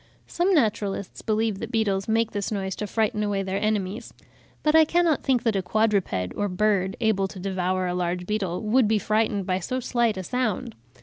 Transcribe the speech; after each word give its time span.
Some 0.25 0.51
naturalists 0.55 1.21
believe 1.21 1.59
that 1.59 1.71
beetles 1.71 2.07
make 2.07 2.31
this 2.31 2.51
noise 2.51 2.75
to 2.77 2.87
frighten 2.87 3.21
away 3.21 3.43
their 3.43 3.61
enemies; 3.61 4.15
but 4.63 4.73
I 4.73 4.83
cannot 4.83 5.21
think 5.21 5.43
that 5.43 5.55
a 5.55 5.61
quadruped 5.61 6.33
or 6.35 6.49
bird, 6.49 6.97
able 6.99 7.27
to 7.27 7.39
devour 7.39 7.85
a 7.85 7.93
large 7.93 8.25
beetle, 8.25 8.63
would 8.63 8.87
be 8.87 8.97
frightened 8.97 9.45
by 9.45 9.59
so 9.59 9.79
slight 9.79 10.17
a 10.17 10.23
sound. 10.23 10.73